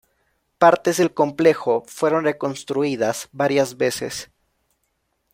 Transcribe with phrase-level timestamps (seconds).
[0.57, 4.31] Partes del complejo fueron reconstruidas varias veces.